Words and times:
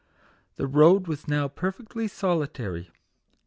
The 0.55 0.65
road 0.65 1.05
was, 1.05 1.27
now 1.27 1.47
perfectly 1.47 2.07
solitary. 2.07 2.89